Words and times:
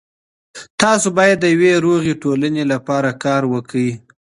تاسو 0.81 1.07
باید 1.17 1.37
د 1.39 1.45
یوې 1.55 1.73
روغې 1.85 2.13
ټولنې 2.23 2.63
لپاره 2.73 3.09
کار 3.23 3.41
وکړئ. 3.53 3.89